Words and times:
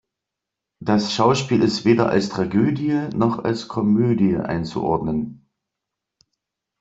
Das 0.79 1.13
Schauspiel 1.13 1.61
ist 1.61 1.85
weder 1.85 2.09
als 2.09 2.29
Tragödie, 2.29 3.09
noch 3.13 3.43
als 3.43 3.67
Komödie 3.67 4.35
einzuordnen. 4.35 5.45